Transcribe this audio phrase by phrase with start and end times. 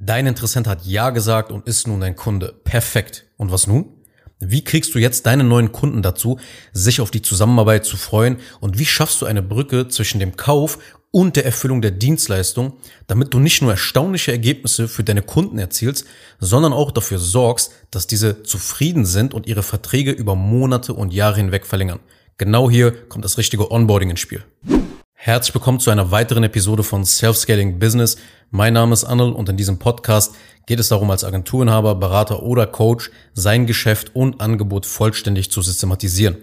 [0.00, 2.54] Dein Interessent hat Ja gesagt und ist nun dein Kunde.
[2.62, 3.26] Perfekt.
[3.36, 3.86] Und was nun?
[4.38, 6.38] Wie kriegst du jetzt deine neuen Kunden dazu,
[6.72, 8.36] sich auf die Zusammenarbeit zu freuen?
[8.60, 10.78] Und wie schaffst du eine Brücke zwischen dem Kauf
[11.10, 12.74] und der Erfüllung der Dienstleistung,
[13.08, 16.04] damit du nicht nur erstaunliche Ergebnisse für deine Kunden erzielst,
[16.38, 21.36] sondern auch dafür sorgst, dass diese zufrieden sind und ihre Verträge über Monate und Jahre
[21.36, 21.98] hinweg verlängern.
[22.36, 24.44] Genau hier kommt das richtige Onboarding ins Spiel.
[25.20, 28.18] Herzlich willkommen zu einer weiteren Episode von Self-Scaling Business.
[28.52, 30.36] Mein Name ist Anil und in diesem Podcast
[30.66, 36.36] geht es darum, als Agenturinhaber, Berater oder Coach sein Geschäft und Angebot vollständig zu systematisieren.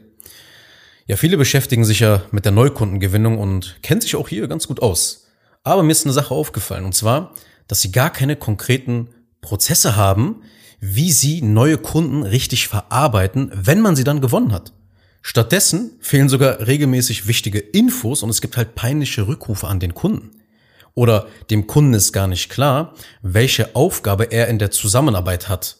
[1.08, 4.82] Ja, viele beschäftigen sich ja mit der Neukundengewinnung und kennen sich auch hier ganz gut
[4.82, 5.28] aus.
[5.64, 7.32] Aber mir ist eine Sache aufgefallen und zwar,
[7.70, 9.08] dass sie gar keine konkreten
[9.40, 10.42] Prozesse haben,
[10.82, 14.74] wie sie neue Kunden richtig verarbeiten, wenn man sie dann gewonnen hat.
[15.28, 20.40] Stattdessen fehlen sogar regelmäßig wichtige Infos und es gibt halt peinliche Rückrufe an den Kunden.
[20.94, 22.94] Oder dem Kunden ist gar nicht klar,
[23.24, 25.78] welche Aufgabe er in der Zusammenarbeit hat.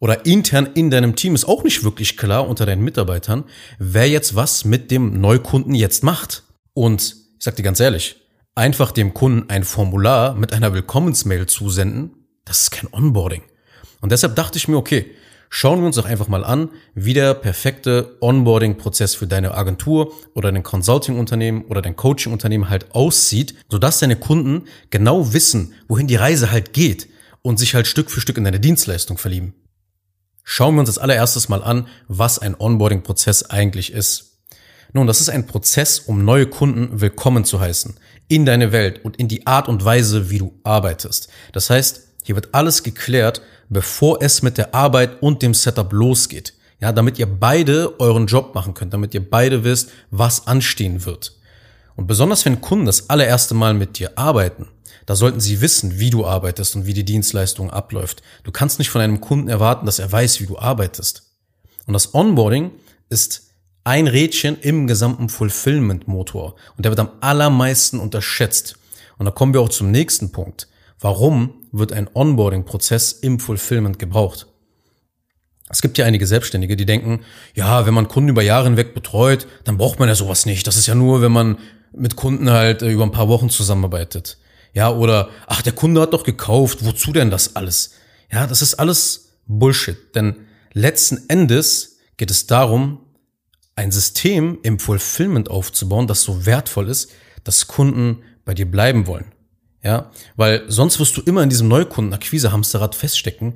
[0.00, 3.44] Oder intern in deinem Team ist auch nicht wirklich klar unter deinen Mitarbeitern,
[3.78, 6.42] wer jetzt was mit dem Neukunden jetzt macht.
[6.74, 8.16] Und ich sag dir ganz ehrlich,
[8.54, 13.44] einfach dem Kunden ein Formular mit einer Willkommensmail zusenden, das ist kein Onboarding.
[14.02, 15.10] Und deshalb dachte ich mir, okay,
[15.50, 20.52] Schauen wir uns doch einfach mal an, wie der perfekte Onboarding-Prozess für deine Agentur oder
[20.52, 26.50] dein Consulting-Unternehmen oder dein Coaching-Unternehmen halt aussieht, sodass deine Kunden genau wissen, wohin die Reise
[26.50, 27.08] halt geht
[27.42, 29.54] und sich halt Stück für Stück in deine Dienstleistung verlieben.
[30.44, 34.38] Schauen wir uns als allererstes mal an, was ein Onboarding-Prozess eigentlich ist.
[34.92, 39.16] Nun, das ist ein Prozess, um neue Kunden willkommen zu heißen in deine Welt und
[39.16, 41.28] in die Art und Weise, wie du arbeitest.
[41.52, 43.40] Das heißt, hier wird alles geklärt,
[43.70, 46.52] bevor es mit der Arbeit und dem Setup losgeht.
[46.78, 51.38] Ja, damit ihr beide euren Job machen könnt, damit ihr beide wisst, was anstehen wird.
[51.96, 54.68] Und besonders wenn Kunden das allererste Mal mit dir arbeiten,
[55.06, 58.22] da sollten sie wissen, wie du arbeitest und wie die Dienstleistung abläuft.
[58.44, 61.32] Du kannst nicht von einem Kunden erwarten, dass er weiß, wie du arbeitest.
[61.86, 62.72] Und das Onboarding
[63.08, 66.56] ist ein Rädchen im gesamten Fulfillment-Motor.
[66.76, 68.76] Und der wird am allermeisten unterschätzt.
[69.16, 70.68] Und da kommen wir auch zum nächsten Punkt.
[71.00, 74.46] Warum wird ein Onboarding-Prozess im Fulfillment gebraucht?
[75.70, 77.20] Es gibt ja einige Selbstständige, die denken,
[77.54, 80.66] ja, wenn man Kunden über Jahre hinweg betreut, dann braucht man ja sowas nicht.
[80.66, 81.58] Das ist ja nur, wenn man
[81.92, 84.38] mit Kunden halt äh, über ein paar Wochen zusammenarbeitet.
[84.72, 87.92] Ja, oder, ach, der Kunde hat doch gekauft, wozu denn das alles?
[88.30, 90.14] Ja, das ist alles Bullshit.
[90.14, 90.36] Denn
[90.72, 93.00] letzten Endes geht es darum,
[93.76, 97.10] ein System im Fulfillment aufzubauen, das so wertvoll ist,
[97.44, 99.32] dass Kunden bei dir bleiben wollen.
[99.82, 103.54] Ja, weil sonst wirst du immer in diesem Neukundenakquise-Hamsterrad feststecken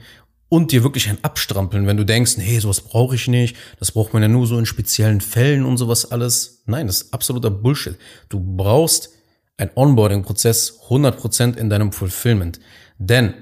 [0.49, 4.13] und dir wirklich ein Abstrampeln, wenn du denkst, nee, sowas brauche ich nicht, das braucht
[4.13, 6.63] man ja nur so in speziellen Fällen und sowas alles.
[6.67, 7.97] Nein, das ist absoluter Bullshit.
[8.29, 9.11] Du brauchst
[9.57, 12.61] ein Onboarding-Prozess 100% in deinem Fulfillment.
[12.99, 13.35] Denn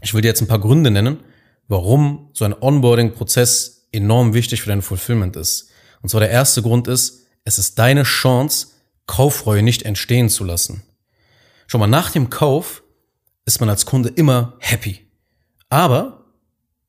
[0.00, 1.20] ich will dir jetzt ein paar Gründe nennen,
[1.68, 5.70] warum so ein Onboarding-Prozess enorm wichtig für dein Fulfillment ist.
[6.00, 8.68] Und zwar der erste Grund ist, es ist deine Chance,
[9.06, 10.82] Kaufreue nicht entstehen zu lassen.
[11.72, 12.82] Schon mal nach dem Kauf
[13.46, 15.08] ist man als Kunde immer happy.
[15.70, 16.26] Aber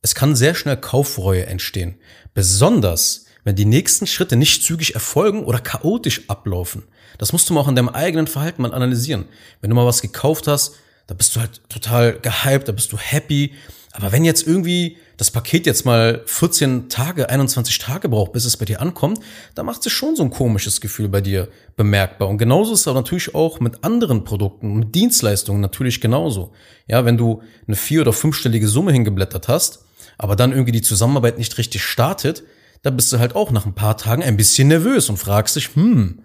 [0.01, 1.95] es kann sehr schnell Kaufreue entstehen.
[2.33, 6.83] Besonders, wenn die nächsten Schritte nicht zügig erfolgen oder chaotisch ablaufen.
[7.17, 9.23] Das musst du mal auch in deinem eigenen Verhalten mal analysieren.
[9.61, 10.75] Wenn du mal was gekauft hast,
[11.07, 13.53] da bist du halt total gehypt, da bist du happy.
[13.93, 18.57] Aber wenn jetzt irgendwie das Paket jetzt mal 14 Tage, 21 Tage braucht, bis es
[18.57, 19.21] bei dir ankommt,
[19.55, 21.47] da macht sich schon so ein komisches Gefühl bei dir
[21.77, 22.27] bemerkbar.
[22.27, 26.51] Und genauso ist es aber natürlich auch mit anderen Produkten, mit Dienstleistungen natürlich genauso.
[26.87, 29.85] Ja, wenn du eine vier- oder fünfstellige Summe hingeblättert hast,
[30.17, 32.43] aber dann irgendwie die Zusammenarbeit nicht richtig startet,
[32.81, 35.73] da bist du halt auch nach ein paar Tagen ein bisschen nervös und fragst dich,
[35.73, 36.19] hm,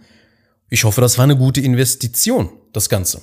[0.70, 3.22] ich hoffe, das war eine gute Investition, das Ganze.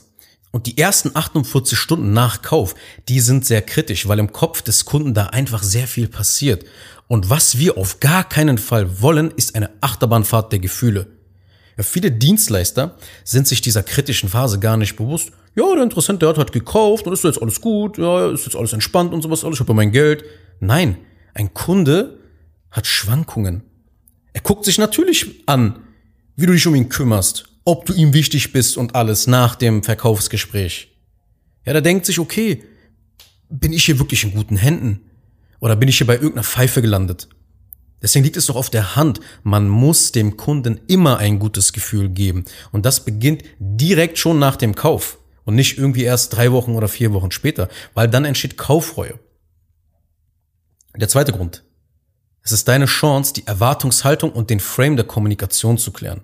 [0.56, 2.76] Und die ersten 48 Stunden nach Kauf,
[3.10, 6.64] die sind sehr kritisch, weil im Kopf des Kunden da einfach sehr viel passiert.
[7.10, 11.08] Und was wir auf gar keinen Fall wollen, ist eine Achterbahnfahrt der Gefühle.
[11.76, 12.96] Ja, viele Dienstleister
[13.26, 15.32] sind sich dieser kritischen Phase gar nicht bewusst.
[15.56, 18.56] Ja, der Interessent, der hat halt gekauft und ist jetzt alles gut, ja, ist jetzt
[18.56, 20.24] alles entspannt und sowas, alles, ich habe mein Geld.
[20.62, 20.96] Nein,
[21.34, 22.18] ein Kunde
[22.72, 23.64] hat Schwankungen.
[24.32, 25.84] Er guckt sich natürlich an,
[26.38, 29.84] wie du dich um ihn kümmerst, ob du ihm wichtig bist und alles nach dem
[29.84, 30.96] Verkaufsgespräch.
[31.66, 32.64] Ja, da denkt sich, okay,
[33.50, 35.02] bin ich hier wirklich in guten Händen?
[35.60, 37.28] Oder bin ich hier bei irgendeiner Pfeife gelandet?
[38.02, 42.10] Deswegen liegt es doch auf der Hand, man muss dem Kunden immer ein gutes Gefühl
[42.10, 42.46] geben.
[42.72, 46.88] Und das beginnt direkt schon nach dem Kauf und nicht irgendwie erst drei Wochen oder
[46.88, 49.18] vier Wochen später, weil dann entsteht Kaufreue.
[50.96, 51.64] Der zweite Grund.
[52.44, 56.22] Es ist deine Chance, die Erwartungshaltung und den Frame der Kommunikation zu klären.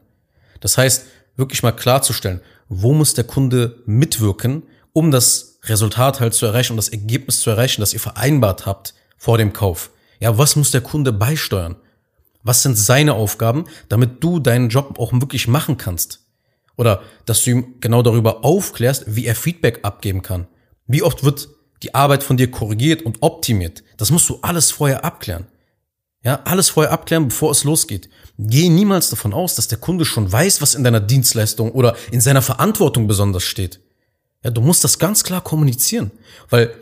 [0.59, 1.05] Das heißt,
[1.35, 4.63] wirklich mal klarzustellen, wo muss der Kunde mitwirken,
[4.93, 8.93] um das Resultat halt zu erreichen und das Ergebnis zu erreichen, das ihr vereinbart habt
[9.17, 9.91] vor dem Kauf.
[10.19, 11.75] Ja, was muss der Kunde beisteuern?
[12.43, 16.21] Was sind seine Aufgaben, damit du deinen Job auch wirklich machen kannst?
[16.75, 20.47] Oder dass du ihm genau darüber aufklärst, wie er Feedback abgeben kann.
[20.87, 21.49] Wie oft wird
[21.83, 23.83] die Arbeit von dir korrigiert und optimiert?
[23.97, 25.47] Das musst du alles vorher abklären.
[26.23, 28.09] Ja, alles vorher abklären, bevor es losgeht.
[28.37, 32.21] Geh niemals davon aus, dass der Kunde schon weiß, was in deiner Dienstleistung oder in
[32.21, 33.79] seiner Verantwortung besonders steht.
[34.43, 36.11] Ja, du musst das ganz klar kommunizieren,
[36.49, 36.73] weil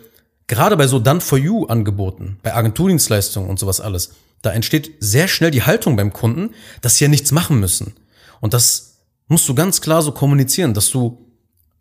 [0.47, 5.27] gerade bei so Done for You Angeboten, bei Agenturdienstleistungen und sowas alles, da entsteht sehr
[5.27, 7.94] schnell die Haltung beim Kunden, dass sie ja nichts machen müssen.
[8.41, 8.97] Und das
[9.27, 11.25] musst du ganz klar so kommunizieren, dass du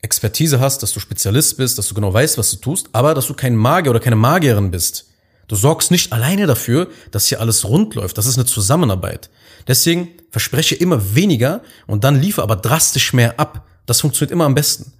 [0.01, 3.27] Expertise hast, dass du Spezialist bist, dass du genau weißt, was du tust, aber dass
[3.27, 5.09] du kein Magier oder keine Magierin bist.
[5.49, 8.19] Du sorgst nicht alleine dafür, dass hier alles rund läuft.
[8.19, 9.31] Das ist eine Zusammenarbeit.
[9.67, 13.67] Deswegen verspreche immer weniger und dann liefere aber drastisch mehr ab.
[13.87, 14.93] Das funktioniert immer am besten.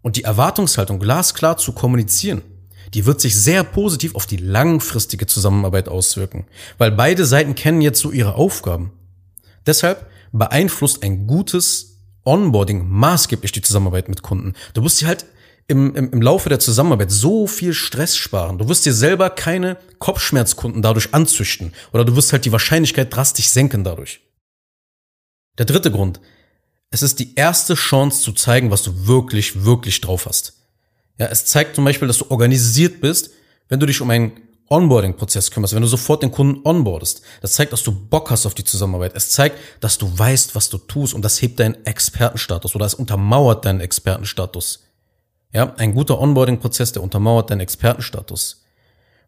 [0.00, 2.42] Und die Erwartungshaltung glasklar zu kommunizieren,
[2.94, 6.46] die wird sich sehr positiv auf die langfristige Zusammenarbeit auswirken,
[6.78, 8.92] weil beide Seiten kennen jetzt so ihre Aufgaben.
[9.66, 14.54] Deshalb beeinflusst ein gutes Onboarding maßgeblich die Zusammenarbeit mit Kunden.
[14.74, 15.26] Du wirst dir halt
[15.68, 18.58] im, im, im Laufe der Zusammenarbeit so viel Stress sparen.
[18.58, 23.48] Du wirst dir selber keine Kopfschmerzkunden dadurch anzüchten oder du wirst halt die Wahrscheinlichkeit drastisch
[23.48, 24.20] senken dadurch.
[25.58, 26.20] Der dritte Grund.
[26.90, 30.54] Es ist die erste Chance zu zeigen, was du wirklich, wirklich drauf hast.
[31.18, 33.30] Ja, es zeigt zum Beispiel, dass du organisiert bist,
[33.68, 34.32] wenn du dich um einen
[34.68, 37.22] Onboarding-Prozess kümmerst, wenn du sofort den Kunden onboardest.
[37.42, 39.12] Das zeigt, dass du Bock hast auf die Zusammenarbeit.
[39.14, 42.94] Es zeigt, dass du weißt, was du tust und das hebt deinen Expertenstatus oder es
[42.94, 44.80] untermauert deinen Expertenstatus.
[45.52, 48.64] Ja, ein guter Onboarding-Prozess, der untermauert deinen Expertenstatus.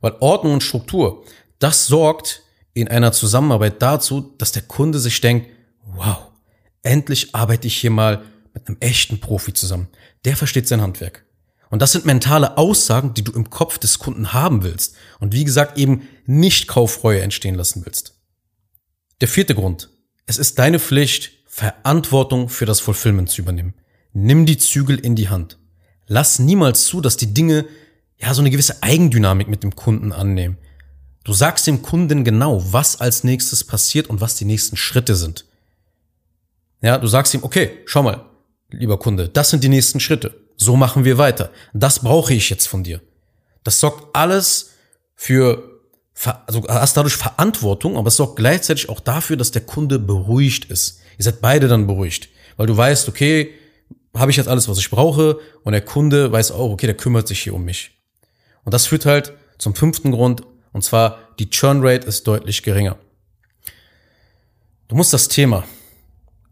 [0.00, 1.24] Weil Ordnung und Struktur,
[1.58, 2.42] das sorgt
[2.72, 5.48] in einer Zusammenarbeit dazu, dass der Kunde sich denkt,
[5.84, 6.30] wow,
[6.82, 8.22] endlich arbeite ich hier mal
[8.52, 9.88] mit einem echten Profi zusammen.
[10.24, 11.24] Der versteht sein Handwerk.
[11.70, 14.94] Und das sind mentale Aussagen, die du im Kopf des Kunden haben willst.
[15.18, 18.14] Und wie gesagt, eben nicht Kaufreue entstehen lassen willst.
[19.20, 19.90] Der vierte Grund.
[20.26, 23.74] Es ist deine Pflicht, Verantwortung für das Fulfillment zu übernehmen.
[24.12, 25.58] Nimm die Zügel in die Hand.
[26.06, 27.66] Lass niemals zu, dass die Dinge
[28.18, 30.58] ja so eine gewisse Eigendynamik mit dem Kunden annehmen.
[31.24, 35.46] Du sagst dem Kunden genau, was als nächstes passiert und was die nächsten Schritte sind.
[36.82, 38.26] Ja, du sagst ihm, okay, schau mal,
[38.70, 40.38] lieber Kunde, das sind die nächsten Schritte.
[40.56, 41.50] So machen wir weiter.
[41.72, 43.00] Das brauche ich jetzt von dir.
[43.64, 44.72] Das sorgt alles
[45.14, 45.80] für,
[46.46, 51.00] also hast dadurch Verantwortung, aber es sorgt gleichzeitig auch dafür, dass der Kunde beruhigt ist.
[51.16, 52.28] Ihr seid beide dann beruhigt,
[52.58, 53.54] weil du weißt, okay,
[54.14, 57.28] habe ich jetzt alles, was ich brauche und der Kunde weiß auch, okay, der kümmert
[57.28, 57.98] sich hier um mich.
[58.64, 62.96] Und das führt halt zum fünften Grund und zwar die Churn Rate ist deutlich geringer.
[64.88, 65.64] Du musst das Thema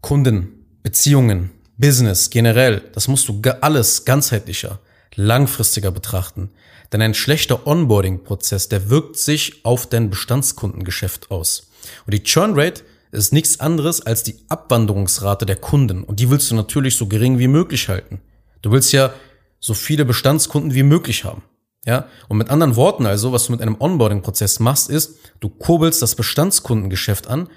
[0.01, 4.79] Kunden, Beziehungen, Business generell, das musst du alles ganzheitlicher,
[5.15, 6.51] langfristiger betrachten.
[6.91, 11.71] Denn ein schlechter Onboarding-Prozess, der wirkt sich auf dein Bestandskundengeschäft aus.
[12.05, 12.83] Und die Churn Rate
[13.17, 16.03] ist nichts anderes als die Abwanderungsrate der Kunden.
[16.03, 18.21] Und die willst du natürlich so gering wie möglich halten.
[18.61, 19.13] Du willst ja
[19.59, 21.43] so viele Bestandskunden wie möglich haben.
[21.85, 26.01] Ja, und mit anderen Worten also, was du mit einem Onboarding-Prozess machst, ist, du kurbelst
[26.01, 27.49] das Bestandskundengeschäft an,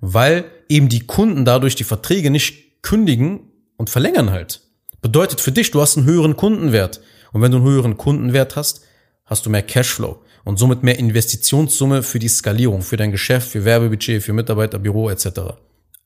[0.00, 4.60] weil eben die Kunden dadurch die Verträge nicht kündigen und verlängern halt.
[5.00, 7.00] Bedeutet für dich, du hast einen höheren Kundenwert.
[7.32, 8.82] Und wenn du einen höheren Kundenwert hast,
[9.24, 13.64] hast du mehr Cashflow und somit mehr Investitionssumme für die Skalierung, für dein Geschäft, für
[13.64, 15.28] Werbebudget, für Mitarbeiter, Büro etc.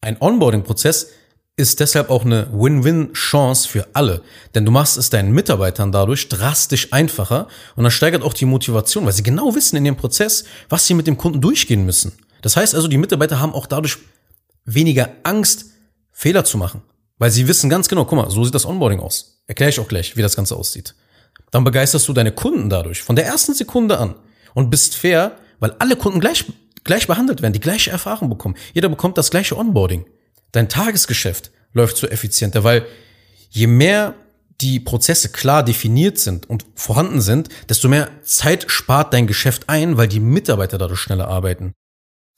[0.00, 1.08] Ein Onboarding-Prozess
[1.56, 4.20] ist deshalb auch eine Win-Win-Chance für alle.
[4.54, 9.06] Denn du machst es deinen Mitarbeitern dadurch drastisch einfacher und das steigert auch die Motivation,
[9.06, 12.12] weil sie genau wissen in dem Prozess, was sie mit dem Kunden durchgehen müssen.
[12.42, 13.96] Das heißt also, die Mitarbeiter haben auch dadurch
[14.66, 15.66] weniger Angst,
[16.12, 16.82] Fehler zu machen.
[17.18, 19.40] Weil sie wissen ganz genau, guck mal, so sieht das Onboarding aus.
[19.46, 20.94] Erkläre ich auch gleich, wie das Ganze aussieht.
[21.50, 24.14] Dann begeisterst du deine Kunden dadurch, von der ersten Sekunde an
[24.56, 26.46] und bist fair, weil alle Kunden gleich,
[26.82, 28.56] gleich behandelt werden, die gleiche Erfahrung bekommen.
[28.72, 30.06] Jeder bekommt das gleiche Onboarding.
[30.50, 32.86] Dein Tagesgeschäft läuft so effizienter, weil
[33.50, 34.14] je mehr
[34.62, 39.98] die Prozesse klar definiert sind und vorhanden sind, desto mehr Zeit spart dein Geschäft ein,
[39.98, 41.74] weil die Mitarbeiter dadurch schneller arbeiten.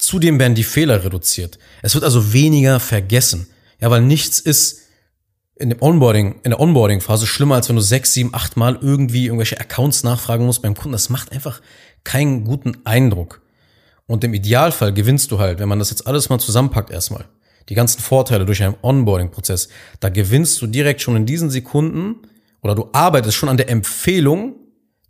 [0.01, 1.61] Zudem werden die Fehler reduziert.
[1.83, 3.47] Es wird also weniger vergessen.
[3.81, 4.81] Ja, weil nichts ist
[5.55, 9.27] in dem Onboarding, in der Onboarding-Phase schlimmer, als wenn du sechs, sieben, acht Mal irgendwie
[9.27, 10.93] irgendwelche Accounts nachfragen musst beim Kunden.
[10.93, 11.61] Das macht einfach
[12.09, 13.43] keinen guten Eindruck.
[14.07, 17.27] Und im Idealfall gewinnst du halt, wenn man das jetzt alles mal zusammenpackt erstmal,
[17.69, 19.69] die ganzen Vorteile durch einen Onboarding-Prozess,
[20.01, 22.17] da gewinnst du direkt schon in diesen Sekunden
[22.63, 24.55] oder du arbeitest schon an der Empfehlung,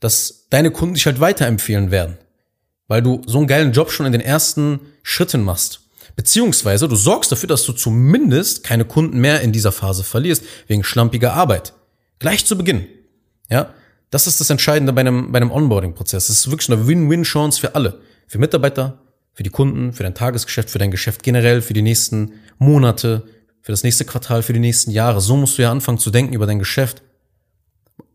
[0.00, 2.18] dass deine Kunden dich halt weiterempfehlen werden.
[2.88, 5.82] Weil du so einen geilen Job schon in den ersten Schritten machst.
[6.16, 10.82] Beziehungsweise du sorgst dafür, dass du zumindest keine Kunden mehr in dieser Phase verlierst, wegen
[10.82, 11.74] schlampiger Arbeit.
[12.18, 12.88] Gleich zu Beginn.
[13.48, 13.72] Ja,
[14.10, 16.28] Das ist das Entscheidende bei einem, bei einem Onboarding-Prozess.
[16.28, 18.00] Es ist wirklich eine Win-Win-Chance für alle.
[18.26, 22.32] Für Mitarbeiter, für die Kunden, für dein Tagesgeschäft, für dein Geschäft generell, für die nächsten
[22.58, 23.24] Monate,
[23.60, 25.20] für das nächste Quartal, für die nächsten Jahre.
[25.20, 27.02] So musst du ja anfangen zu denken über dein Geschäft.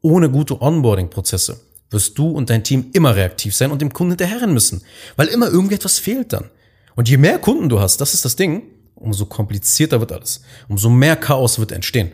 [0.01, 4.53] Ohne gute Onboarding-Prozesse wirst du und dein Team immer reaktiv sein und dem Kunden hinterherren
[4.53, 4.81] müssen,
[5.15, 6.50] weil immer irgendetwas fehlt dann.
[6.95, 8.63] Und je mehr Kunden du hast, das ist das Ding,
[8.95, 12.12] umso komplizierter wird alles, umso mehr Chaos wird entstehen.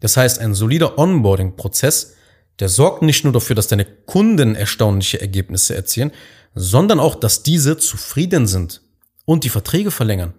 [0.00, 2.14] Das heißt, ein solider Onboarding-Prozess,
[2.60, 6.12] der sorgt nicht nur dafür, dass deine Kunden erstaunliche Ergebnisse erzielen,
[6.54, 8.80] sondern auch, dass diese zufrieden sind
[9.24, 10.34] und die Verträge verlängern.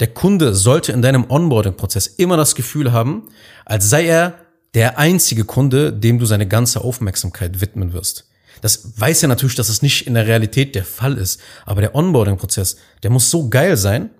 [0.00, 3.28] Der Kunde sollte in deinem Onboarding-Prozess immer das Gefühl haben,
[3.64, 4.34] als sei er
[4.74, 8.28] der einzige Kunde, dem du seine ganze Aufmerksamkeit widmen wirst.
[8.60, 11.94] Das weiß ja natürlich, dass es nicht in der Realität der Fall ist, aber der
[11.94, 14.10] Onboarding-Prozess, der muss so geil sein,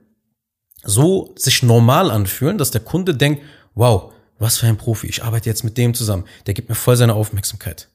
[0.85, 3.43] so sich normal anfühlen, dass der Kunde denkt,
[3.75, 6.97] wow, was für ein Profi, ich arbeite jetzt mit dem zusammen, der gibt mir voll
[6.97, 7.89] seine Aufmerksamkeit.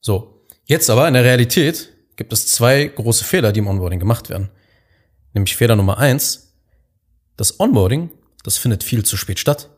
[0.00, 4.28] So, jetzt aber in der Realität gibt es zwei große Fehler, die im Onboarding gemacht
[4.28, 4.50] werden.
[5.34, 6.54] Nämlich Fehler Nummer eins,
[7.36, 8.10] das Onboarding,
[8.42, 9.70] das findet viel zu spät statt.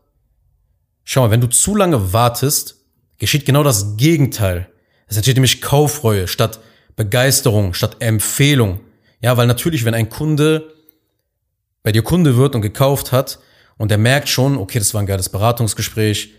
[1.04, 2.76] Schau mal, wenn du zu lange wartest,
[3.19, 4.69] geschieht genau das Gegenteil.
[5.07, 6.61] Es entsteht nämlich Kaufreue statt
[6.97, 8.80] Begeisterung, statt Empfehlung.
[9.21, 10.75] Ja, weil natürlich, wenn ein Kunde
[11.83, 13.38] bei dir Kunde wird und gekauft hat
[13.81, 16.35] und er merkt schon, okay, das war ein geiles Beratungsgespräch,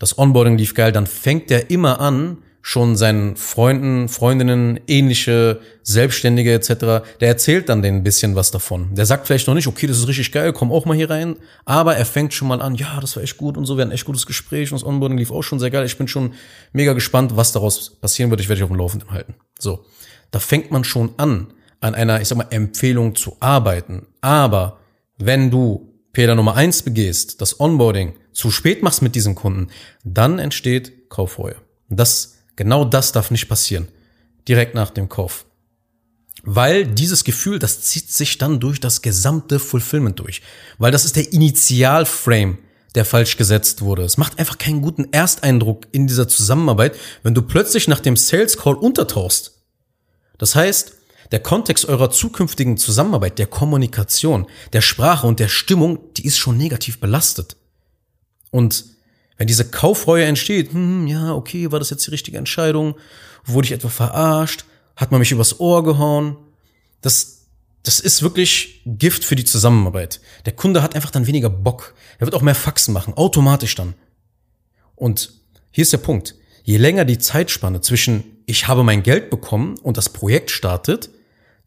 [0.00, 6.52] das Onboarding lief geil, dann fängt er immer an, schon seinen Freunden, Freundinnen, ähnliche Selbstständige
[6.52, 8.96] etc., der erzählt dann denen ein bisschen was davon.
[8.96, 11.36] Der sagt vielleicht noch nicht, okay, das ist richtig geil, komm auch mal hier rein,
[11.64, 13.92] aber er fängt schon mal an, ja, das war echt gut und so, wir hatten
[13.92, 15.86] echt gutes Gespräch und das Onboarding lief auch schon sehr geil.
[15.86, 16.34] Ich bin schon
[16.72, 18.40] mega gespannt, was daraus passieren wird.
[18.40, 19.36] Ich werde dich auf dem Laufenden halten.
[19.56, 19.84] So,
[20.32, 21.46] da fängt man schon an,
[21.78, 24.08] an einer, ich sag mal, Empfehlung zu arbeiten.
[24.20, 24.78] Aber
[25.16, 29.68] wenn du Fehler Nummer eins begehst, das Onboarding zu spät machst mit diesem Kunden,
[30.04, 31.56] dann entsteht Kaufreue.
[31.88, 33.88] Das Genau das darf nicht passieren.
[34.46, 35.46] Direkt nach dem Kauf.
[36.42, 40.42] Weil dieses Gefühl, das zieht sich dann durch das gesamte Fulfillment durch.
[40.78, 42.58] Weil das ist der Initialframe,
[42.94, 44.02] der falsch gesetzt wurde.
[44.02, 48.58] Es macht einfach keinen guten Ersteindruck in dieser Zusammenarbeit, wenn du plötzlich nach dem Sales
[48.58, 49.62] Call untertauchst.
[50.36, 50.94] Das heißt,
[51.32, 56.58] der Kontext eurer zukünftigen Zusammenarbeit, der Kommunikation, der Sprache und der Stimmung, die ist schon
[56.58, 57.56] negativ belastet.
[58.50, 58.84] Und
[59.38, 62.94] wenn diese Kaufreue entsteht, hm, ja, okay, war das jetzt die richtige Entscheidung?
[63.44, 64.66] Wurde ich etwa verarscht?
[64.94, 66.36] Hat man mich übers Ohr gehauen?
[67.00, 67.46] Das,
[67.82, 70.20] das ist wirklich Gift für die Zusammenarbeit.
[70.44, 71.94] Der Kunde hat einfach dann weniger Bock.
[72.18, 73.94] Er wird auch mehr Faxen machen, automatisch dann.
[74.94, 75.32] Und
[75.70, 76.34] hier ist der Punkt.
[76.62, 81.10] Je länger die Zeitspanne zwischen ich habe mein Geld bekommen und das Projekt startet,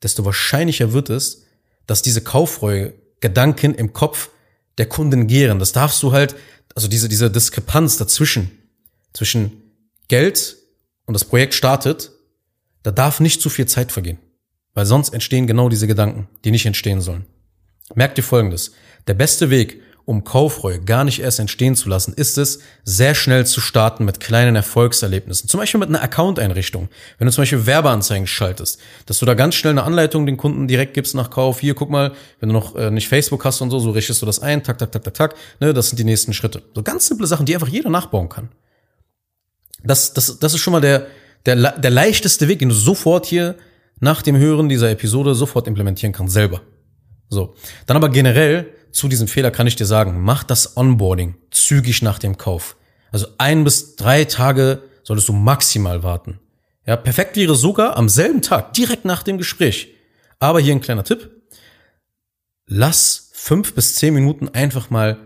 [0.04, 1.44] desto wahrscheinlicher wird es,
[1.88, 4.30] dass diese Kaufreue Gedanken im Kopf
[4.78, 5.60] der Kunden gären.
[5.60, 6.36] Das darfst du halt
[6.76, 8.52] also diese, diese Diskrepanz dazwischen,
[9.14, 9.64] zwischen
[10.10, 10.58] Geld
[11.06, 12.12] und das Projekt startet,
[12.84, 14.20] da darf nicht zu viel Zeit vergehen.
[14.74, 17.26] Weil sonst entstehen genau diese Gedanken, die nicht entstehen sollen.
[17.96, 18.74] Merkt dir Folgendes.
[19.08, 23.46] Der beste Weg, um Kaufreue gar nicht erst entstehen zu lassen, ist es, sehr schnell
[23.46, 25.50] zu starten mit kleinen Erfolgserlebnissen.
[25.50, 26.90] Zum Beispiel mit einer Account-Einrichtung.
[27.18, 30.68] Wenn du zum Beispiel Werbeanzeigen schaltest, dass du da ganz schnell eine Anleitung den Kunden
[30.68, 31.60] direkt gibst nach Kauf.
[31.60, 34.28] Hier, guck mal, wenn du noch äh, nicht Facebook hast und so, so richtest du
[34.28, 35.36] das ein, tak, tak, tak, tak, tak.
[35.60, 36.62] Ne, das sind die nächsten Schritte.
[36.76, 38.50] So ganz simple Sachen, die einfach jeder nachbauen kann.
[39.84, 41.08] Das, das, das ist schon mal der,
[41.48, 43.56] der, der leichteste Weg, den du sofort hier
[44.00, 46.62] nach dem Hören dieser Episode sofort implementieren kannst, selber.
[47.30, 47.56] So.
[47.88, 52.18] Dann aber generell zu diesem Fehler kann ich dir sagen, mach das Onboarding zügig nach
[52.18, 52.78] dem Kauf.
[53.12, 56.40] Also ein bis drei Tage solltest du maximal warten.
[56.86, 59.90] Ja, perfekt wäre sogar am selben Tag, direkt nach dem Gespräch.
[60.40, 61.30] Aber hier ein kleiner Tipp.
[62.68, 65.18] Lass fünf bis zehn Minuten einfach mal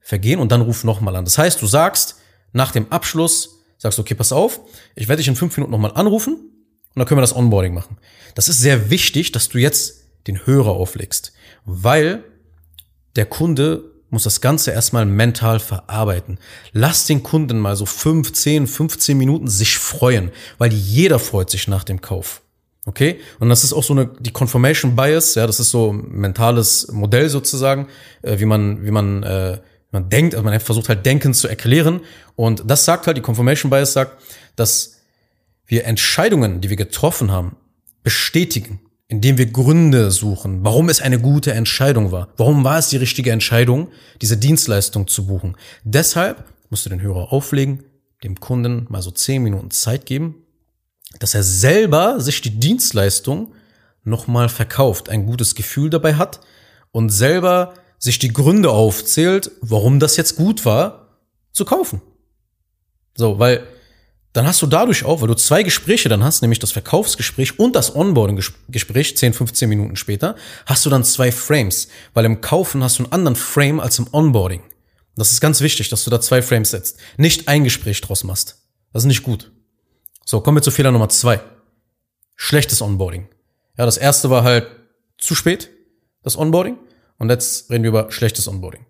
[0.00, 1.26] vergehen und dann ruf nochmal an.
[1.26, 2.16] Das heißt, du sagst
[2.52, 4.60] nach dem Abschluss, sagst, okay, pass auf,
[4.94, 7.98] ich werde dich in fünf Minuten nochmal anrufen und dann können wir das Onboarding machen.
[8.34, 11.34] Das ist sehr wichtig, dass du jetzt den Hörer auflegst,
[11.66, 12.24] weil
[13.18, 16.38] der Kunde muss das Ganze erstmal mental verarbeiten.
[16.72, 21.66] Lass den Kunden mal so 5, 10, 15 Minuten sich freuen, weil jeder freut sich
[21.66, 22.42] nach dem Kauf.
[22.86, 23.18] Okay?
[23.40, 26.92] Und das ist auch so eine, die Confirmation Bias, ja, das ist so ein mentales
[26.92, 27.88] Modell sozusagen,
[28.22, 29.58] äh, wie man, wie man, äh,
[29.90, 32.00] man denkt, also man versucht halt Denken zu erklären.
[32.36, 34.22] Und das sagt halt, die Confirmation Bias sagt,
[34.54, 35.00] dass
[35.66, 37.56] wir Entscheidungen, die wir getroffen haben,
[38.04, 42.28] bestätigen indem wir Gründe suchen, warum es eine gute Entscheidung war.
[42.36, 43.88] Warum war es die richtige Entscheidung,
[44.20, 45.56] diese Dienstleistung zu buchen?
[45.82, 47.84] Deshalb musst du den Hörer auflegen,
[48.22, 50.44] dem Kunden mal so zehn Minuten Zeit geben,
[51.20, 53.54] dass er selber sich die Dienstleistung
[54.04, 56.40] nochmal verkauft, ein gutes Gefühl dabei hat
[56.92, 61.18] und selber sich die Gründe aufzählt, warum das jetzt gut war,
[61.52, 62.02] zu kaufen.
[63.16, 63.66] So, weil
[64.38, 67.74] dann hast du dadurch auch, weil du zwei Gespräche dann hast, nämlich das Verkaufsgespräch und
[67.74, 73.00] das Onboarding-Gespräch, 10, 15 Minuten später, hast du dann zwei Frames, weil im Kaufen hast
[73.00, 74.62] du einen anderen Frame als im Onboarding.
[75.16, 76.98] Das ist ganz wichtig, dass du da zwei Frames setzt.
[77.16, 78.62] Nicht ein Gespräch draus machst.
[78.92, 79.50] Das ist nicht gut.
[80.24, 81.40] So, kommen wir zu Fehler Nummer zwei.
[82.36, 83.26] Schlechtes Onboarding.
[83.76, 84.68] Ja, das erste war halt
[85.18, 85.68] zu spät,
[86.22, 86.78] das Onboarding.
[87.18, 88.86] Und jetzt reden wir über schlechtes Onboarding.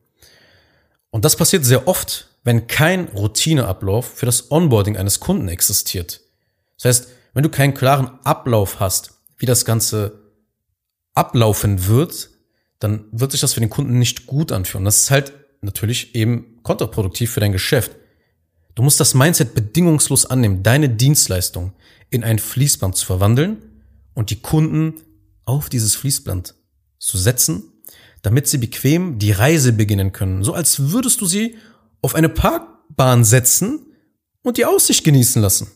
[1.11, 6.21] Und das passiert sehr oft, wenn kein Routineablauf für das Onboarding eines Kunden existiert.
[6.77, 10.33] Das heißt, wenn du keinen klaren Ablauf hast, wie das Ganze
[11.15, 12.31] ablaufen wird,
[12.79, 14.85] dann wird sich das für den Kunden nicht gut anfühlen.
[14.85, 17.93] Das ist halt natürlich eben kontraproduktiv für dein Geschäft.
[18.75, 21.73] Du musst das Mindset bedingungslos annehmen, deine Dienstleistung
[22.11, 23.59] in ein Fließband zu verwandeln
[24.15, 24.95] und die Kunden
[25.45, 26.55] auf dieses Fließband
[26.99, 27.65] zu setzen,
[28.29, 30.45] damit sie bequem die Reise beginnen können.
[30.45, 31.57] So als würdest du sie
[32.03, 33.87] auf eine Parkbahn setzen
[34.43, 35.69] und die Aussicht genießen lassen.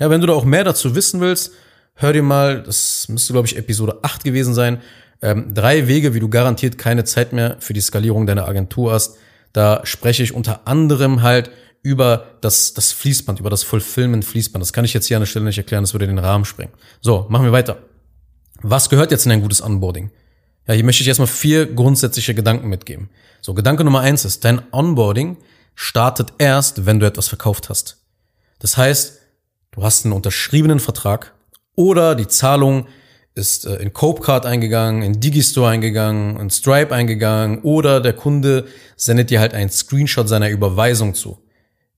[0.00, 1.52] Ja, wenn du da auch mehr dazu wissen willst,
[1.94, 4.82] hör dir mal, das müsste, glaube ich, Episode 8 gewesen sein,
[5.22, 9.16] ähm, drei Wege, wie du garantiert keine Zeit mehr für die Skalierung deiner Agentur hast.
[9.52, 11.52] Da spreche ich unter anderem halt
[11.84, 14.60] über das, das Fließband, über das Fulfillment-Fließband.
[14.60, 16.72] Das kann ich jetzt hier an der Stelle nicht erklären, das würde den Rahmen sprengen.
[17.00, 17.78] So, machen wir weiter.
[18.62, 20.10] Was gehört jetzt in ein gutes Onboarding?
[20.66, 23.10] Ja, hier möchte ich erstmal vier grundsätzliche Gedanken mitgeben.
[23.40, 25.36] So, Gedanke Nummer eins ist, dein Onboarding
[25.74, 27.98] startet erst, wenn du etwas verkauft hast.
[28.58, 29.20] Das heißt,
[29.72, 31.34] du hast einen unterschriebenen Vertrag
[31.74, 32.86] oder die Zahlung
[33.34, 38.66] ist äh, in Copecard eingegangen, in Digistore eingegangen, in Stripe eingegangen oder der Kunde
[38.96, 41.38] sendet dir halt einen Screenshot seiner Überweisung zu.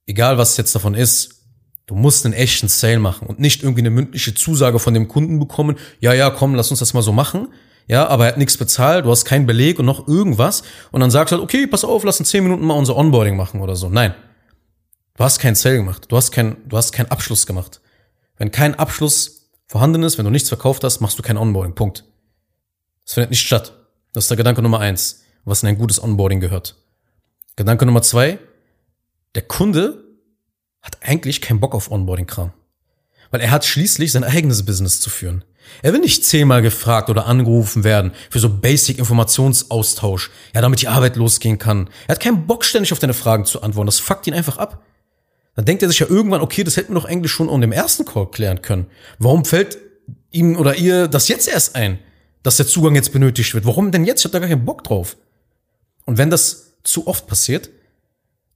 [0.07, 1.43] Egal was jetzt davon ist,
[1.87, 5.39] du musst einen echten Sale machen und nicht irgendwie eine mündliche Zusage von dem Kunden
[5.39, 7.49] bekommen, ja, ja, komm, lass uns das mal so machen,
[7.89, 11.11] ja, aber er hat nichts bezahlt, du hast keinen Beleg und noch irgendwas und dann
[11.11, 13.77] sagst du halt, okay, pass auf, lass in zehn Minuten mal unser Onboarding machen oder
[13.77, 13.89] so.
[13.89, 14.15] Nein.
[15.17, 16.07] Du hast keinen Sale gemacht.
[16.09, 17.81] Du hast keinen, du hast keinen Abschluss gemacht.
[18.37, 21.75] Wenn kein Abschluss vorhanden ist, wenn du nichts verkauft hast, machst du kein Onboarding.
[21.75, 22.05] Punkt.
[23.05, 23.73] Das findet nicht statt.
[24.13, 26.77] Das ist der Gedanke Nummer eins, was in ein gutes Onboarding gehört.
[27.55, 28.39] Gedanke Nummer zwei,
[29.35, 30.05] der Kunde
[30.83, 32.53] hat eigentlich keinen Bock auf Onboarding-Kram.
[33.31, 35.45] Weil er hat schließlich sein eigenes Business zu führen.
[35.83, 40.89] Er will nicht zehnmal gefragt oder angerufen werden für so basic Informationsaustausch, ja, damit die
[40.89, 41.89] Arbeit losgehen kann.
[42.07, 43.87] Er hat keinen Bock ständig auf deine Fragen zu antworten.
[43.87, 44.83] Das fuckt ihn einfach ab.
[45.55, 47.73] Dann denkt er sich ja irgendwann, okay, das hätten wir doch eigentlich schon an dem
[47.73, 48.87] ersten Call klären können.
[49.19, 49.79] Warum fällt
[50.31, 51.99] ihm oder ihr das jetzt erst ein,
[52.43, 53.65] dass der Zugang jetzt benötigt wird?
[53.65, 54.21] Warum denn jetzt?
[54.21, 55.17] Ich habe da gar keinen Bock drauf.
[56.05, 57.71] Und wenn das zu oft passiert,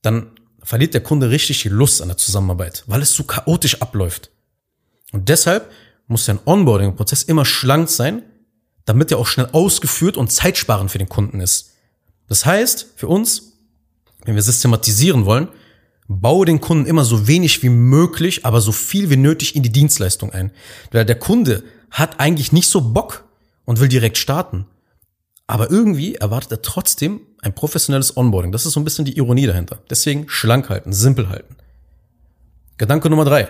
[0.02, 4.30] dann verliert der Kunde richtig die Lust an der Zusammenarbeit, weil es so chaotisch abläuft.
[5.12, 5.70] Und deshalb
[6.10, 8.22] muss dein Onboarding-Prozess immer schlank sein,
[8.84, 11.70] damit er auch schnell ausgeführt und zeitsparend für den Kunden ist.
[12.26, 13.54] Das heißt, für uns,
[14.24, 15.48] wenn wir systematisieren wollen,
[16.08, 19.70] baue den Kunden immer so wenig wie möglich, aber so viel wie nötig in die
[19.70, 20.50] Dienstleistung ein.
[20.90, 23.24] Weil der Kunde hat eigentlich nicht so Bock
[23.64, 24.66] und will direkt starten.
[25.46, 28.52] Aber irgendwie erwartet er trotzdem ein professionelles Onboarding.
[28.52, 29.78] Das ist so ein bisschen die Ironie dahinter.
[29.88, 31.56] Deswegen schlank halten, simpel halten.
[32.78, 33.48] Gedanke Nummer drei.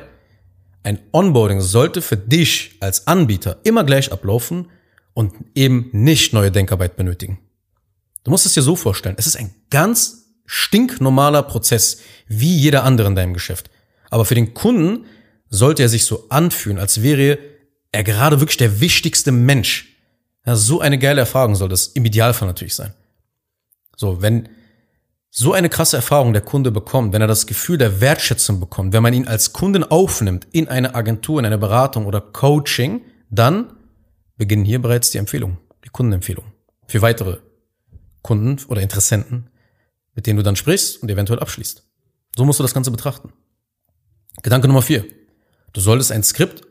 [0.82, 4.70] Ein Onboarding sollte für dich als Anbieter immer gleich ablaufen
[5.12, 7.38] und eben nicht neue Denkarbeit benötigen.
[8.24, 13.08] Du musst es dir so vorstellen, es ist ein ganz stinknormaler Prozess, wie jeder andere
[13.08, 13.70] in deinem Geschäft.
[14.10, 15.06] Aber für den Kunden
[15.48, 17.38] sollte er sich so anfühlen, als wäre
[17.92, 19.96] er gerade wirklich der wichtigste Mensch.
[20.46, 22.94] Ja, so eine geile Erfahrung soll das im Idealfall natürlich sein.
[23.96, 24.48] So, wenn
[25.30, 29.02] so eine krasse Erfahrung der Kunde bekommt, wenn er das Gefühl der Wertschätzung bekommt, wenn
[29.02, 33.72] man ihn als Kunden aufnimmt in eine Agentur, in eine Beratung oder Coaching, dann
[34.36, 36.44] beginnen hier bereits die Empfehlungen, die Kundenempfehlung
[36.88, 37.38] für weitere
[38.22, 39.48] Kunden oder Interessenten,
[40.14, 41.84] mit denen du dann sprichst und eventuell abschließt.
[42.36, 43.32] So musst du das Ganze betrachten.
[44.42, 45.04] Gedanke Nummer vier.
[45.72, 46.66] Du solltest ein Skript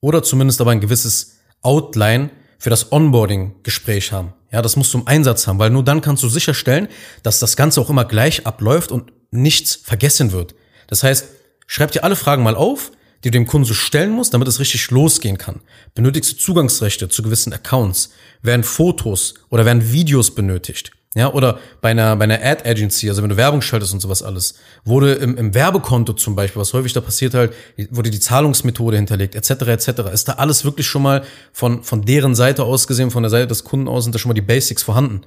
[0.00, 4.34] oder zumindest aber ein gewisses Outline für das Onboarding-Gespräch haben.
[4.52, 6.88] Ja, das musst du im Einsatz haben, weil nur dann kannst du sicherstellen,
[7.22, 10.54] dass das Ganze auch immer gleich abläuft und nichts vergessen wird.
[10.86, 11.26] Das heißt,
[11.66, 12.92] schreib dir alle Fragen mal auf,
[13.24, 15.60] die du dem Kunden so stellen musst, damit es richtig losgehen kann.
[15.94, 18.10] Benötigst du Zugangsrechte zu gewissen Accounts?
[18.42, 20.92] Werden Fotos oder werden Videos benötigt?
[21.16, 24.22] Ja, oder bei einer, bei einer Ad Agency, also wenn du Werbung schaltest und sowas
[24.22, 27.54] alles, wurde im, im Werbekonto zum Beispiel, was häufig da passiert halt,
[27.88, 29.88] wurde die Zahlungsmethode hinterlegt, etc., etc.
[30.12, 31.24] Ist da alles wirklich schon mal
[31.54, 34.28] von, von deren Seite aus gesehen, von der Seite des Kunden aus, sind da schon
[34.28, 35.22] mal die Basics vorhanden.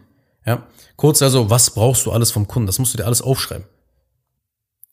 [0.46, 2.68] Ja, kurz also, was brauchst du alles vom Kunden?
[2.68, 3.66] Das musst du dir alles aufschreiben.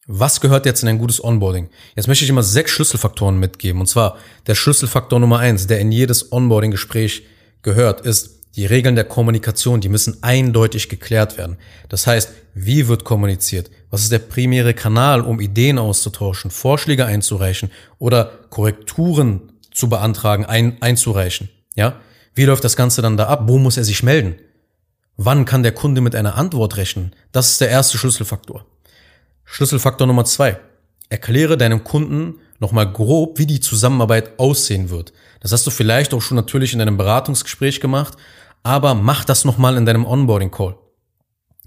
[0.07, 1.69] Was gehört jetzt in ein gutes Onboarding?
[1.95, 3.83] Jetzt möchte ich immer sechs Schlüsselfaktoren mitgeben.
[3.83, 7.25] Und zwar der Schlüsselfaktor Nummer eins, der in jedes Onboarding-Gespräch
[7.61, 11.59] gehört, ist Die Regeln der Kommunikation, die müssen eindeutig geklärt werden.
[11.91, 13.71] Das heißt, wie wird kommuniziert?
[13.91, 20.81] Was ist der primäre Kanal, um Ideen auszutauschen, Vorschläge einzureichen oder Korrekturen zu beantragen, ein,
[20.81, 21.51] einzureichen?
[21.75, 22.01] Ja?
[22.35, 23.43] Wie läuft das Ganze dann da ab?
[23.45, 24.37] Wo muss er sich melden?
[25.19, 27.15] Wann kann der Kunde mit einer Antwort rechnen?
[27.33, 28.65] Das ist der erste Schlüsselfaktor.
[29.45, 30.59] Schlüsselfaktor Nummer zwei.
[31.11, 35.13] Erkläre deinem Kunden nochmal grob, wie die Zusammenarbeit aussehen wird.
[35.41, 38.17] Das hast du vielleicht auch schon natürlich in deinem Beratungsgespräch gemacht,
[38.67, 40.77] aber mach das nochmal in deinem Onboarding-Call.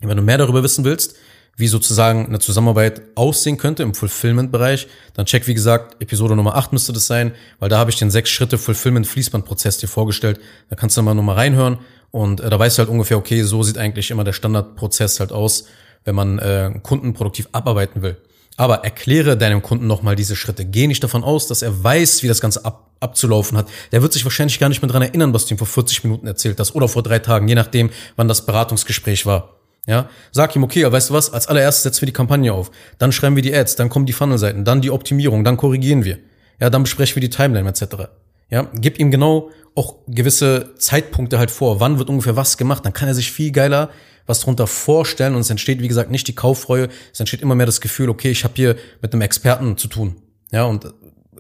[0.02, 1.16] Wenn du mehr darüber wissen willst,
[1.56, 6.74] wie sozusagen eine Zusammenarbeit aussehen könnte im Fulfillment-Bereich, dann check, wie gesagt, Episode Nummer 8
[6.74, 10.42] müsste das sein, weil da habe ich den sechs Schritte Fulfillment-Fließband-Prozess dir vorgestellt.
[10.70, 11.80] Da kannst du mal nochmal reinhören
[12.12, 15.32] und äh, da weißt du halt ungefähr, okay, so sieht eigentlich immer der Standardprozess halt
[15.32, 15.66] aus,
[16.04, 18.18] wenn man äh, Kunden produktiv abarbeiten will.
[18.60, 20.66] Aber erkläre deinem Kunden nochmal diese Schritte.
[20.66, 23.70] Geh nicht davon aus, dass er weiß, wie das Ganze ab, abzulaufen hat.
[23.94, 26.28] Der wird sich wahrscheinlich gar nicht mehr dran erinnern, was du ihm vor 40 Minuten
[26.28, 29.56] erzählt hast oder vor drei Tagen, je nachdem, wann das Beratungsgespräch war.
[29.88, 33.14] Ja, sag ihm, okay, weißt du was, als allererstes setzen wir die Kampagne auf, dann
[33.14, 36.18] schreiben wir die Ads, dann kommen die Funnelseiten, dann die Optimierung, dann korrigieren wir.
[36.60, 38.10] Ja, dann besprechen wir die Timeline etc.
[38.50, 42.94] Ja, gib ihm genau auch gewisse Zeitpunkte halt vor, wann wird ungefähr was gemacht, dann
[42.94, 43.90] kann er sich viel geiler
[44.30, 47.66] was drunter vorstellen und es entsteht, wie gesagt, nicht die Kauffreue, es entsteht immer mehr
[47.66, 50.22] das Gefühl, okay, ich habe hier mit einem Experten zu tun.
[50.52, 50.94] Ja, und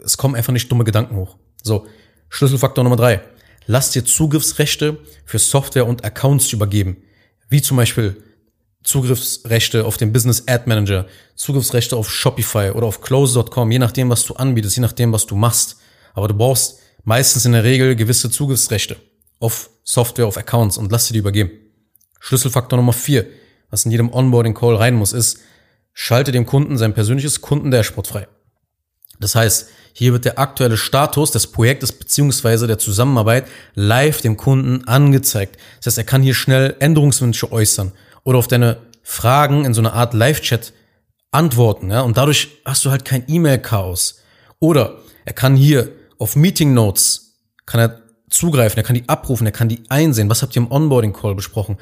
[0.04, 1.38] es kommen einfach nicht dumme Gedanken hoch.
[1.62, 1.86] So,
[2.30, 3.22] Schlüsselfaktor Nummer drei.
[3.67, 6.98] Lass dir Zugriffsrechte für Software und Accounts übergeben.
[7.48, 8.24] Wie zum Beispiel
[8.84, 14.26] Zugriffsrechte auf den Business Ad Manager, Zugriffsrechte auf Shopify oder auf Close.com, je nachdem, was
[14.26, 15.78] du anbietest, je nachdem, was du machst.
[16.15, 18.95] Aber du brauchst meistens in der Regel gewisse Zugriffsrechte
[19.39, 21.50] auf Software, auf Accounts und lass dir die übergeben.
[22.19, 23.26] Schlüsselfaktor Nummer vier,
[23.72, 25.39] was in jedem Onboarding-Call rein muss, ist,
[25.91, 28.28] schalte dem Kunden sein persönliches Kundendashboard frei.
[29.19, 34.88] Das heißt, hier wird der aktuelle Status des Projektes beziehungsweise der Zusammenarbeit live dem Kunden
[34.88, 35.58] angezeigt.
[35.78, 37.91] Das heißt, er kann hier schnell Änderungswünsche äußern
[38.24, 40.74] oder auf deine Fragen in so einer Art Live-Chat
[41.32, 41.89] antworten.
[41.89, 42.02] Ja?
[42.02, 44.22] Und dadurch hast du halt kein E-Mail-Chaos.
[44.60, 49.51] Oder er kann hier auf Meeting Notes, kann er zugreifen, er kann die abrufen, er
[49.51, 50.29] kann die einsehen.
[50.29, 51.77] Was habt ihr im Onboarding-Call besprochen?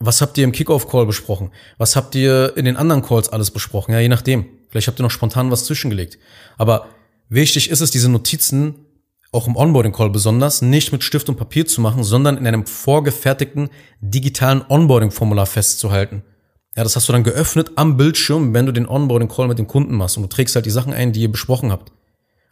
[0.00, 1.50] Was habt ihr im Kickoff-Call besprochen?
[1.78, 3.92] Was habt ihr in den anderen Calls alles besprochen?
[3.92, 4.46] Ja, je nachdem.
[4.68, 6.18] Vielleicht habt ihr noch spontan was zwischengelegt.
[6.58, 6.86] Aber
[7.28, 8.86] wichtig ist es, diese Notizen
[9.30, 13.68] auch im Onboarding-Call besonders, nicht mit Stift und Papier zu machen, sondern in einem vorgefertigten
[14.00, 16.22] digitalen Onboarding-Formular festzuhalten.
[16.76, 19.94] Ja, das hast du dann geöffnet am Bildschirm, wenn du den Onboarding-Call mit dem Kunden
[19.94, 21.92] machst und du trägst halt die Sachen ein, die ihr besprochen habt.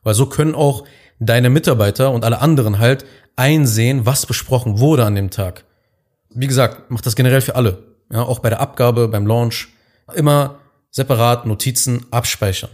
[0.03, 0.85] Weil so können auch
[1.27, 3.05] deine Mitarbeiter und alle anderen halt
[3.37, 5.65] einsehen, was besprochen wurde an dem Tag.
[6.31, 7.83] Wie gesagt, macht das generell für alle.
[8.11, 9.69] Ja, auch bei der Abgabe, beim Launch.
[10.15, 10.59] Immer
[10.91, 12.71] separat Notizen abspeichern.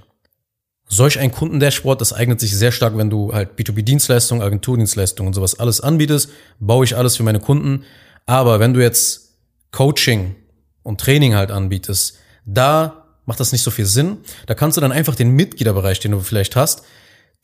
[0.88, 5.58] Solch ein Kundendashboard, das eignet sich sehr stark, wenn du halt B2B-Dienstleistungen, Agenturdienstleistungen und sowas
[5.58, 7.84] alles anbietest, baue ich alles für meine Kunden.
[8.24, 9.34] Aber wenn du jetzt
[9.70, 10.34] Coaching
[10.82, 14.18] und Training halt anbietest, da macht das nicht so viel Sinn.
[14.46, 16.84] Da kannst du dann einfach den Mitgliederbereich, den du vielleicht hast,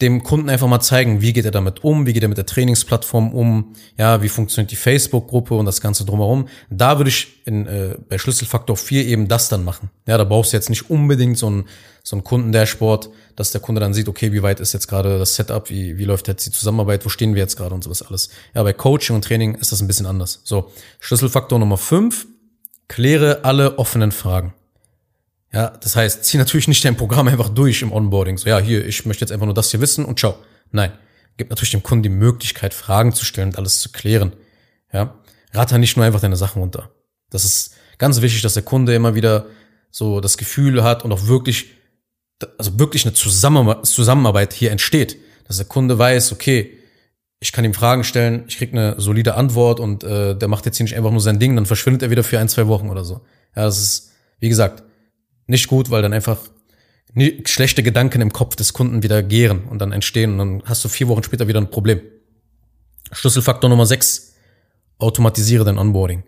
[0.03, 2.47] dem Kunden einfach mal zeigen, wie geht er damit um, wie geht er mit der
[2.47, 6.49] Trainingsplattform um, ja, wie funktioniert die Facebook-Gruppe und das Ganze drumherum.
[6.69, 9.91] Da würde ich in, äh, bei Schlüsselfaktor 4 eben das dann machen.
[10.07, 11.65] Ja, da brauchst du jetzt nicht unbedingt so ein,
[12.03, 15.37] so ein Kundendashboard, dass der Kunde dann sieht, okay, wie weit ist jetzt gerade das
[15.37, 18.31] Setup, wie, wie läuft jetzt die Zusammenarbeit, wo stehen wir jetzt gerade und sowas alles.
[18.53, 20.41] Ja, bei Coaching und Training ist das ein bisschen anders.
[20.43, 22.27] So, Schlüsselfaktor Nummer 5,
[22.89, 24.55] kläre alle offenen Fragen.
[25.55, 28.39] Ja, das heißt, zieh natürlich nicht dein Programm einfach durch im Onboarding.
[28.39, 30.35] So, ja, hier, ich möchte jetzt einfach nur das hier wissen und ciao.
[30.73, 30.91] Nein.
[31.37, 34.33] Gib natürlich dem Kunden die Möglichkeit, Fragen zu stellen und alles zu klären.
[34.93, 35.15] Ja.
[35.53, 36.91] Ratter nicht nur einfach deine Sachen runter.
[37.31, 39.47] Das ist ganz wichtig, dass der Kunde immer wieder
[39.93, 41.71] so das Gefühl hat und auch wirklich,
[42.59, 45.17] also wirklich eine Zusammenarbeit hier entsteht.
[45.47, 46.79] Dass der Kunde weiß, okay,
[47.39, 50.79] ich kann ihm Fragen stellen, ich krieg eine solide Antwort und äh, der macht jetzt
[50.79, 53.05] hier nicht einfach nur sein Ding, dann verschwindet er wieder für ein, zwei Wochen oder
[53.05, 53.21] so.
[53.55, 54.83] Ja, das ist, wie gesagt,
[55.47, 56.39] nicht gut, weil dann einfach
[57.47, 60.89] schlechte Gedanken im Kopf des Kunden wieder gären und dann entstehen und dann hast du
[60.89, 62.01] vier Wochen später wieder ein Problem.
[63.13, 64.35] Schlüsselfaktor Nummer sechs:
[64.99, 66.25] Automatisiere dein Onboarding.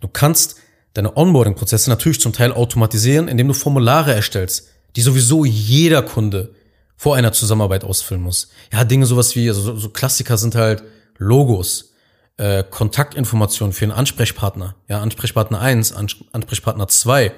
[0.00, 0.56] Du kannst
[0.94, 6.54] deine Onboarding-Prozesse natürlich zum Teil automatisieren, indem du Formulare erstellst, die sowieso jeder Kunde
[6.96, 8.48] vor einer Zusammenarbeit ausfüllen muss.
[8.72, 10.82] Ja, Dinge sowas wie, also so Klassiker sind halt
[11.16, 11.94] Logos,
[12.36, 17.32] äh, Kontaktinformationen für einen Ansprechpartner, ja, Ansprechpartner 1, Ansprechpartner 2,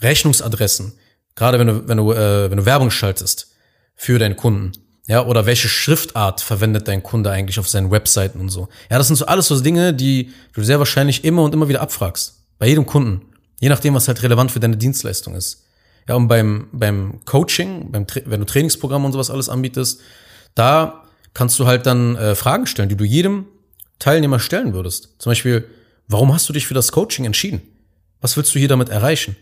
[0.00, 0.92] Rechnungsadressen,
[1.34, 3.52] gerade wenn du, wenn du, äh, wenn du Werbung schaltest
[3.94, 4.72] für deinen Kunden.
[5.06, 8.68] Ja, oder welche Schriftart verwendet dein Kunde eigentlich auf seinen Webseiten und so.
[8.90, 11.80] Ja, das sind so alles so Dinge, die du sehr wahrscheinlich immer und immer wieder
[11.80, 12.44] abfragst.
[12.58, 13.22] Bei jedem Kunden.
[13.58, 15.64] Je nachdem, was halt relevant für deine Dienstleistung ist.
[16.06, 20.00] Ja, und beim, beim Coaching, beim, wenn du Trainingsprogramme und sowas alles anbietest,
[20.54, 23.46] da kannst du halt dann äh, Fragen stellen, die du jedem
[23.98, 25.14] Teilnehmer stellen würdest.
[25.18, 25.68] Zum Beispiel,
[26.06, 27.62] warum hast du dich für das Coaching entschieden?
[28.20, 29.36] Was willst du hier damit erreichen?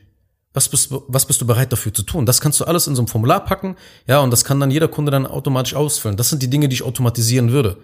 [0.56, 2.24] Was bist, was bist du bereit dafür zu tun?
[2.24, 4.88] Das kannst du alles in so ein Formular packen, ja, und das kann dann jeder
[4.88, 6.16] Kunde dann automatisch ausfüllen.
[6.16, 7.76] Das sind die Dinge, die ich automatisieren würde.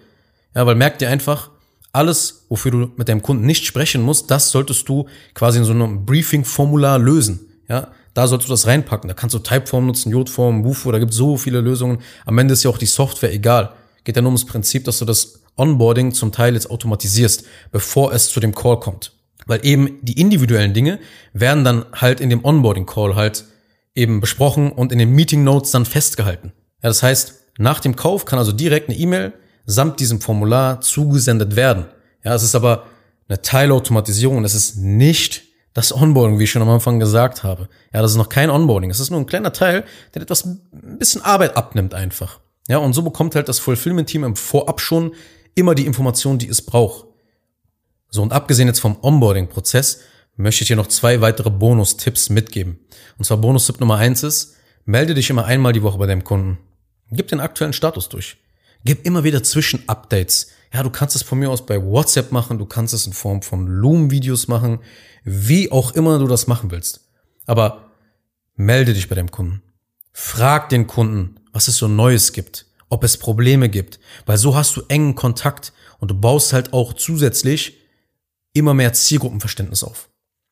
[0.55, 1.51] Ja, weil merk dir einfach,
[1.91, 5.71] alles, wofür du mit deinem Kunden nicht sprechen musst, das solltest du quasi in so
[5.71, 7.41] einem Briefing-Formular lösen.
[7.69, 9.07] Ja, da solltest du das reinpacken.
[9.07, 11.99] Da kannst du Typeform nutzen, Jodform, Wufo, da gibt es so viele Lösungen.
[12.25, 13.73] Am Ende ist ja auch die Software egal.
[14.03, 18.29] Geht ja nur ums Prinzip, dass du das Onboarding zum Teil jetzt automatisierst, bevor es
[18.29, 19.11] zu dem Call kommt.
[19.45, 20.99] Weil eben die individuellen Dinge
[21.33, 23.45] werden dann halt in dem Onboarding-Call halt
[23.95, 26.53] eben besprochen und in den Meeting Notes dann festgehalten.
[26.81, 29.33] Ja, das heißt, nach dem Kauf kann also direkt eine E-Mail
[29.65, 31.85] samt diesem Formular zugesendet werden.
[32.23, 32.85] Ja, es ist aber
[33.27, 34.43] eine Teilautomatisierung.
[34.43, 37.69] Es ist nicht das Onboarding, wie ich schon am Anfang gesagt habe.
[37.93, 38.89] Ja, das ist noch kein Onboarding.
[38.89, 40.61] Es ist nur ein kleiner Teil, der etwas ein
[40.99, 42.39] bisschen Arbeit abnimmt einfach.
[42.67, 45.13] Ja, und so bekommt halt das Fulfillment-Team im Vorab schon
[45.55, 47.07] immer die Informationen, die es braucht.
[48.13, 50.01] So, und abgesehen jetzt vom Onboarding-Prozess,
[50.35, 52.77] möchte ich dir noch zwei weitere Bonus-Tipps mitgeben.
[53.17, 54.53] Und zwar Bonus-Tipp Nummer eins ist,
[54.85, 56.59] melde dich immer einmal die Woche bei deinem Kunden.
[57.09, 58.37] Gib den aktuellen Status durch.
[58.85, 60.51] Gib immer wieder Zwischen-Updates.
[60.71, 63.41] Ja, du kannst es von mir aus bei WhatsApp machen, du kannst es in Form
[63.41, 64.81] von Loom-Videos machen,
[65.23, 67.09] wie auch immer du das machen willst.
[67.47, 67.89] Aber
[68.55, 69.63] melde dich bei deinem Kunden.
[70.11, 74.75] Frag den Kunden, was es so Neues gibt, ob es Probleme gibt, weil so hast
[74.75, 77.79] du engen Kontakt und du baust halt auch zusätzlich
[78.53, 80.09] immer mehr Zielgruppenverständnis auf.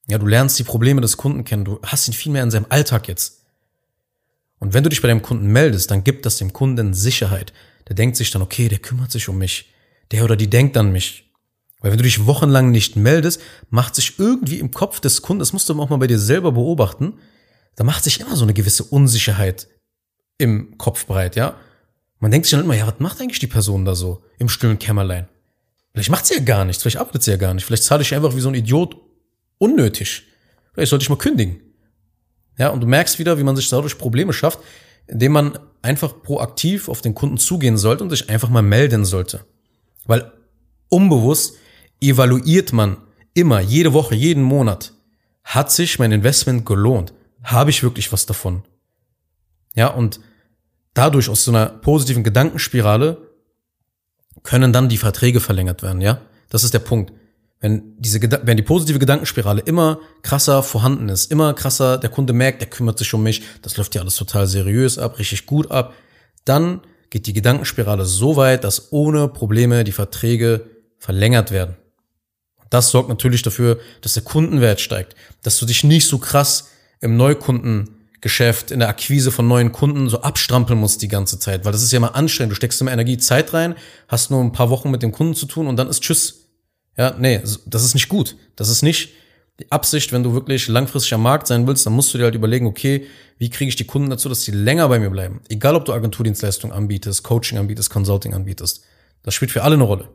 [0.09, 2.65] Ja, du lernst die Probleme des Kunden kennen, du hast ihn viel mehr in seinem
[2.69, 3.45] Alltag jetzt.
[4.59, 7.53] Und wenn du dich bei deinem Kunden meldest, dann gibt das dem Kunden Sicherheit.
[7.87, 9.71] Der denkt sich dann, okay, der kümmert sich um mich.
[10.11, 11.31] Der oder die denkt an mich.
[11.79, 15.53] Weil wenn du dich wochenlang nicht meldest, macht sich irgendwie im Kopf des Kunden, das
[15.53, 17.13] musst du auch mal bei dir selber beobachten,
[17.75, 19.67] da macht sich immer so eine gewisse Unsicherheit
[20.37, 21.57] im Kopf breit, ja.
[22.19, 24.77] Man denkt sich dann immer, ja, was macht eigentlich die Person da so im stillen
[24.77, 25.27] Kämmerlein?
[25.93, 28.13] Vielleicht macht sie ja gar nichts, vielleicht arbeitet sie ja gar nicht, vielleicht zahle ich
[28.15, 28.95] einfach wie so ein Idiot
[29.57, 30.23] unnötig.
[30.73, 31.59] Vielleicht sollte ich mal kündigen.
[32.57, 34.59] Ja, und du merkst wieder, wie man sich dadurch Probleme schafft,
[35.07, 39.45] indem man einfach proaktiv auf den Kunden zugehen sollte und sich einfach mal melden sollte.
[40.05, 40.31] Weil
[40.89, 41.55] unbewusst
[41.99, 42.97] evaluiert man
[43.33, 44.93] immer, jede Woche, jeden Monat,
[45.43, 47.13] hat sich mein Investment gelohnt?
[47.43, 48.63] Habe ich wirklich was davon?
[49.75, 50.19] Ja, und
[50.93, 53.30] dadurch aus so einer positiven Gedankenspirale
[54.43, 56.21] können dann die Verträge verlängert werden, ja?
[56.49, 57.13] Das ist der Punkt.
[57.59, 62.61] Wenn diese, wenn die positive Gedankenspirale immer krasser vorhanden ist, immer krasser, der Kunde merkt,
[62.61, 65.93] der kümmert sich um mich, das läuft ja alles total seriös ab, richtig gut ab,
[66.43, 70.65] dann geht die Gedankenspirale so weit, dass ohne Probleme die Verträge
[70.97, 71.75] verlängert werden.
[72.71, 77.17] Das sorgt natürlich dafür, dass der Kundenwert steigt, dass du dich nicht so krass im
[77.17, 81.71] Neukunden Geschäft, in der Akquise von neuen Kunden so abstrampeln musst die ganze Zeit, weil
[81.71, 82.51] das ist ja mal anstrengend.
[82.51, 83.75] Du steckst immer Energie, Zeit rein,
[84.07, 86.47] hast nur ein paar Wochen mit dem Kunden zu tun und dann ist Tschüss.
[86.97, 88.35] Ja, nee, das ist nicht gut.
[88.55, 89.09] Das ist nicht
[89.59, 92.35] die Absicht, wenn du wirklich langfristig am Markt sein willst, dann musst du dir halt
[92.35, 93.05] überlegen, okay,
[93.37, 95.41] wie kriege ich die Kunden dazu, dass sie länger bei mir bleiben?
[95.49, 98.83] Egal, ob du Agenturdienstleistungen anbietest, Coaching anbietest, Consulting anbietest.
[99.23, 100.09] Das spielt für alle eine Rolle.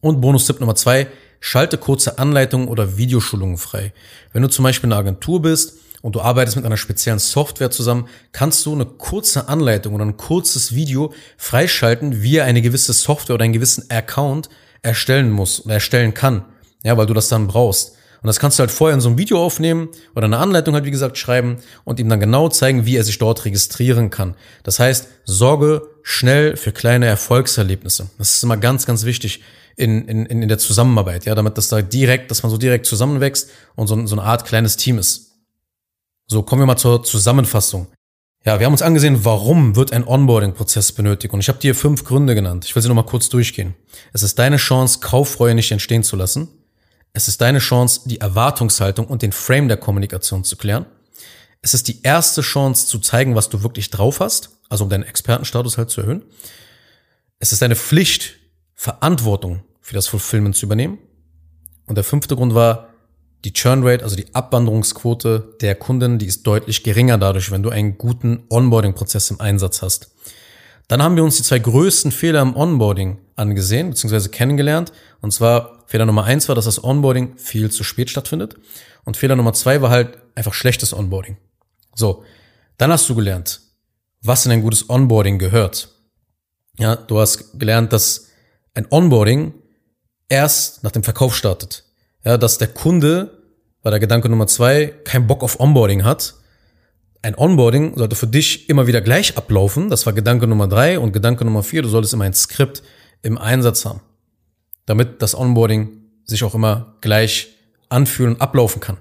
[0.00, 1.08] Und Bonus-Tipp Nummer zwei,
[1.40, 3.92] schalte kurze Anleitungen oder Videoschulungen frei.
[4.32, 8.08] Wenn du zum Beispiel eine Agentur bist und du arbeitest mit einer speziellen Software zusammen,
[8.32, 13.34] kannst du eine kurze Anleitung oder ein kurzes Video freischalten, wie er eine gewisse Software
[13.34, 14.48] oder einen gewissen Account
[14.82, 16.44] erstellen muss oder erstellen kann.
[16.82, 17.96] Ja, weil du das dann brauchst.
[18.22, 20.84] Und das kannst du halt vorher in so einem Video aufnehmen oder eine Anleitung halt,
[20.84, 24.34] wie gesagt, schreiben und ihm dann genau zeigen, wie er sich dort registrieren kann.
[24.62, 28.10] Das heißt, sorge schnell für kleine Erfolgserlebnisse.
[28.18, 29.42] Das ist immer ganz, ganz wichtig
[29.76, 33.50] in, in, in der Zusammenarbeit, ja, damit das da direkt, dass man so direkt zusammenwächst
[33.74, 35.35] und so, so eine Art kleines Team ist.
[36.28, 37.86] So, kommen wir mal zur Zusammenfassung.
[38.44, 41.32] Ja, wir haben uns angesehen, warum wird ein Onboarding-Prozess benötigt.
[41.32, 42.64] Und ich habe dir fünf Gründe genannt.
[42.64, 43.76] Ich will sie nochmal kurz durchgehen.
[44.12, 46.48] Es ist deine Chance, Kauffreue nicht entstehen zu lassen.
[47.12, 50.86] Es ist deine Chance, die Erwartungshaltung und den Frame der Kommunikation zu klären.
[51.62, 55.04] Es ist die erste Chance zu zeigen, was du wirklich drauf hast, also um deinen
[55.04, 56.22] Expertenstatus halt zu erhöhen.
[57.38, 58.34] Es ist deine Pflicht,
[58.74, 60.98] Verantwortung für das Fulfillment zu übernehmen.
[61.86, 62.88] Und der fünfte Grund war,
[63.46, 67.70] die Churn Rate, also die Abwanderungsquote der Kunden, die ist deutlich geringer dadurch, wenn du
[67.70, 70.10] einen guten Onboarding-Prozess im Einsatz hast.
[70.88, 74.30] Dann haben wir uns die zwei größten Fehler im Onboarding angesehen bzw.
[74.30, 74.92] kennengelernt.
[75.20, 78.56] Und zwar Fehler Nummer eins war, dass das Onboarding viel zu spät stattfindet.
[79.04, 81.36] Und Fehler Nummer zwei war halt einfach schlechtes Onboarding.
[81.94, 82.24] So,
[82.78, 83.60] dann hast du gelernt,
[84.22, 85.90] was in ein gutes Onboarding gehört.
[86.78, 88.26] Ja, du hast gelernt, dass
[88.74, 89.54] ein Onboarding
[90.28, 91.84] erst nach dem Verkauf startet.
[92.24, 93.35] Ja, dass der Kunde
[93.86, 96.34] war der Gedanke Nummer zwei, kein Bock auf Onboarding hat.
[97.22, 99.90] Ein Onboarding sollte für dich immer wieder gleich ablaufen.
[99.90, 100.98] Das war Gedanke Nummer drei.
[100.98, 102.82] Und Gedanke Nummer vier, du solltest immer ein Skript
[103.22, 104.00] im Einsatz haben.
[104.86, 105.88] damit das Onboarding
[106.24, 107.48] sich auch immer gleich
[107.88, 108.98] anfühlen und ablaufen kann.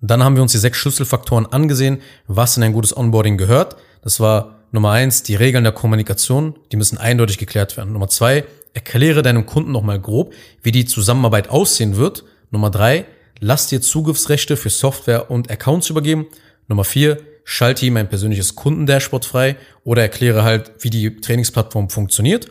[0.00, 3.76] Dann haben wir uns die sechs Schlüsselfaktoren angesehen, was in ein gutes Onboarding gehört.
[4.02, 7.92] Das war Nummer eins, die Regeln der Kommunikation, die müssen eindeutig geklärt werden.
[7.92, 12.24] Nummer zwei, erkläre deinem Kunden nochmal grob, wie die Zusammenarbeit aussehen wird.
[12.50, 13.04] Nummer drei,
[13.40, 16.26] lass dir Zugriffsrechte für Software und Accounts übergeben.
[16.68, 22.48] Nummer vier, schalte ihm ein persönliches Kundendashboard frei oder erkläre halt, wie die Trainingsplattform funktioniert.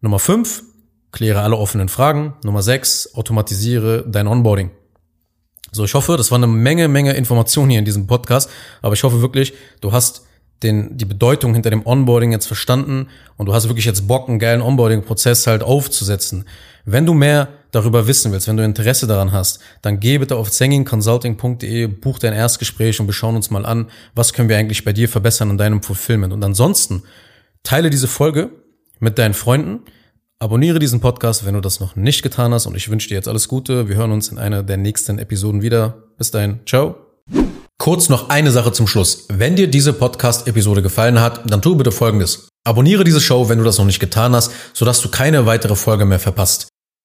[0.00, 0.64] Nummer fünf,
[1.12, 2.34] kläre alle offenen Fragen.
[2.44, 4.70] Nummer sechs, automatisiere dein Onboarding.
[5.72, 8.50] So, ich hoffe, das war eine Menge, Menge Informationen hier in diesem Podcast,
[8.82, 10.26] aber ich hoffe wirklich, du hast
[10.62, 14.38] den, die Bedeutung hinter dem Onboarding jetzt verstanden und du hast wirklich jetzt Bock, einen
[14.38, 16.46] geilen Onboarding-Prozess halt aufzusetzen.
[16.90, 20.50] Wenn du mehr darüber wissen willst, wenn du Interesse daran hast, dann geh bitte auf
[20.50, 24.94] zengingconsulting.de, buch dein Erstgespräch und wir schauen uns mal an, was können wir eigentlich bei
[24.94, 26.32] dir verbessern in deinem Fulfillment.
[26.32, 27.02] Und ansonsten
[27.62, 28.48] teile diese Folge
[29.00, 29.80] mit deinen Freunden,
[30.38, 33.28] abonniere diesen Podcast, wenn du das noch nicht getan hast und ich wünsche dir jetzt
[33.28, 33.90] alles Gute.
[33.90, 36.04] Wir hören uns in einer der nächsten Episoden wieder.
[36.16, 36.96] Bis dahin, ciao.
[37.76, 39.26] Kurz noch eine Sache zum Schluss.
[39.28, 42.48] Wenn dir diese Podcast-Episode gefallen hat, dann tu bitte Folgendes.
[42.64, 46.06] Abonniere diese Show, wenn du das noch nicht getan hast, sodass du keine weitere Folge
[46.06, 46.68] mehr verpasst.